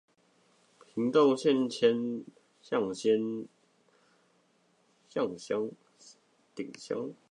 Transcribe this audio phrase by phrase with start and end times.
[0.95, 2.25] 屏東縣崁
[2.63, 3.47] 頂鄉
[5.13, 5.73] 和潮州
[6.55, 7.15] 鎮交界